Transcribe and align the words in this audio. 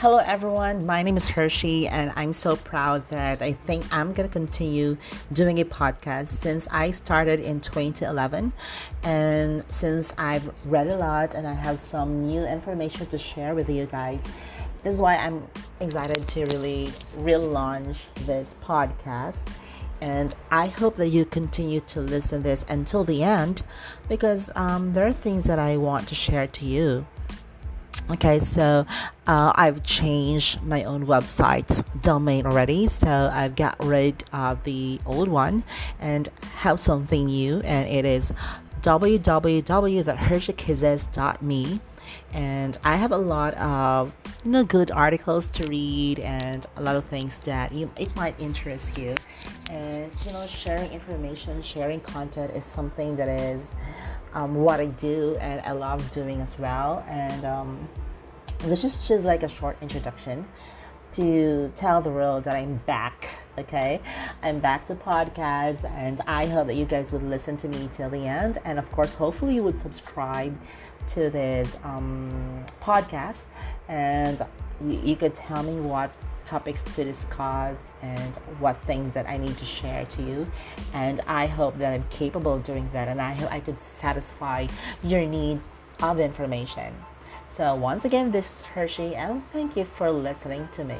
Hello, 0.00 0.18
everyone. 0.18 0.86
My 0.86 1.02
name 1.02 1.16
is 1.16 1.26
Hershey, 1.26 1.88
and 1.88 2.12
I'm 2.14 2.32
so 2.32 2.54
proud 2.54 3.08
that 3.08 3.42
I 3.42 3.54
think 3.54 3.84
I'm 3.92 4.12
going 4.12 4.28
to 4.28 4.32
continue 4.32 4.96
doing 5.32 5.58
a 5.58 5.64
podcast 5.64 6.28
since 6.28 6.68
I 6.70 6.92
started 6.92 7.40
in 7.40 7.60
2011. 7.60 8.52
And 9.02 9.64
since 9.70 10.12
I've 10.16 10.54
read 10.66 10.86
a 10.86 10.96
lot 10.96 11.34
and 11.34 11.48
I 11.48 11.52
have 11.52 11.80
some 11.80 12.28
new 12.28 12.44
information 12.44 13.06
to 13.06 13.18
share 13.18 13.56
with 13.56 13.68
you 13.68 13.86
guys, 13.86 14.22
this 14.84 14.94
is 14.94 15.00
why 15.00 15.16
I'm 15.16 15.44
excited 15.80 16.28
to 16.28 16.46
really 16.46 16.92
relaunch 17.16 17.96
this 18.24 18.54
podcast. 18.62 19.48
And 20.00 20.32
I 20.52 20.68
hope 20.68 20.94
that 20.98 21.08
you 21.08 21.24
continue 21.24 21.80
to 21.80 22.00
listen 22.02 22.44
to 22.44 22.48
this 22.48 22.64
until 22.68 23.02
the 23.02 23.24
end 23.24 23.62
because 24.08 24.48
um, 24.54 24.92
there 24.92 25.08
are 25.08 25.12
things 25.12 25.42
that 25.46 25.58
I 25.58 25.76
want 25.76 26.06
to 26.06 26.14
share 26.14 26.46
to 26.46 26.64
you. 26.64 27.04
Okay, 28.10 28.40
so 28.40 28.86
uh, 29.26 29.52
I've 29.54 29.82
changed 29.82 30.62
my 30.62 30.84
own 30.84 31.06
website's 31.06 31.82
domain 32.00 32.46
already. 32.46 32.88
So 32.88 33.30
I've 33.32 33.54
got 33.54 33.76
rid 33.84 34.24
of 34.32 34.64
the 34.64 34.98
old 35.04 35.28
one 35.28 35.62
and 36.00 36.30
have 36.56 36.80
something 36.80 37.26
new, 37.26 37.60
and 37.60 37.86
it 37.88 38.06
is 38.06 38.32
www.hershikisses.me. 38.80 41.80
And 42.32 42.78
I 42.84 42.96
have 42.96 43.12
a 43.12 43.18
lot 43.18 43.52
of 43.54 44.12
you 44.44 44.50
know 44.50 44.64
good 44.64 44.90
articles 44.90 45.46
to 45.48 45.68
read 45.68 46.20
and 46.20 46.66
a 46.76 46.82
lot 46.82 46.96
of 46.96 47.04
things 47.06 47.38
that 47.40 47.72
you, 47.72 47.90
it 47.98 48.14
might 48.16 48.40
interest 48.40 48.96
you. 48.96 49.14
And 49.70 50.10
you 50.24 50.32
know, 50.32 50.46
sharing 50.46 50.90
information, 50.92 51.62
sharing 51.62 52.00
content 52.00 52.52
is 52.54 52.64
something 52.64 53.16
that 53.16 53.28
is 53.28 53.74
um, 54.34 54.54
what 54.54 54.80
I 54.80 54.86
do 54.86 55.36
and 55.40 55.60
I 55.62 55.72
love 55.72 56.12
doing 56.12 56.40
as 56.40 56.58
well. 56.58 57.04
And 57.08 57.44
um, 57.44 57.88
this 58.60 58.84
is 58.84 59.06
just 59.06 59.24
like 59.24 59.42
a 59.42 59.48
short 59.48 59.76
introduction 59.80 60.46
to 61.12 61.72
tell 61.76 62.00
the 62.00 62.10
world 62.10 62.44
that 62.44 62.54
I'm 62.54 62.76
back. 62.86 63.28
Okay, 63.58 64.00
I'm 64.40 64.60
back 64.60 64.86
to 64.86 64.94
podcasts, 64.94 65.82
and 65.90 66.20
I 66.28 66.46
hope 66.46 66.68
that 66.68 66.76
you 66.76 66.84
guys 66.84 67.10
would 67.10 67.24
listen 67.24 67.56
to 67.56 67.66
me 67.66 67.88
till 67.92 68.08
the 68.08 68.24
end. 68.24 68.58
And 68.64 68.78
of 68.78 68.88
course, 68.92 69.14
hopefully, 69.14 69.56
you 69.56 69.64
would 69.64 69.76
subscribe 69.76 70.56
to 71.08 71.28
this 71.28 71.76
um, 71.82 72.64
podcast, 72.80 73.38
and 73.88 74.46
you, 74.86 75.16
could 75.16 75.34
tell 75.34 75.62
me 75.62 75.80
what 75.80 76.14
topics 76.46 76.82
to 76.94 77.04
discuss 77.04 77.78
and 78.02 78.36
what 78.58 78.80
things 78.84 79.12
that 79.14 79.28
I 79.28 79.36
need 79.36 79.56
to 79.58 79.64
share 79.64 80.04
to 80.06 80.22
you. 80.22 80.46
And 80.94 81.20
I 81.26 81.46
hope 81.46 81.78
that 81.78 81.92
I'm 81.92 82.04
capable 82.10 82.54
of 82.54 82.64
doing 82.64 82.88
that 82.92 83.08
and 83.08 83.20
I 83.20 83.34
hope 83.34 83.52
I 83.52 83.60
could 83.60 83.80
satisfy 83.80 84.66
your 85.02 85.26
need 85.26 85.60
of 86.02 86.20
information. 86.20 86.94
So, 87.48 87.74
once 87.74 88.04
again, 88.04 88.30
this 88.30 88.46
is 88.46 88.62
Hershey, 88.66 89.16
and 89.16 89.42
thank 89.52 89.76
you 89.76 89.84
for 89.84 90.10
listening 90.10 90.68
to 90.72 90.84
me. 90.84 90.96